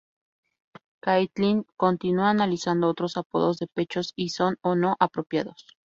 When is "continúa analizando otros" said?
1.77-3.17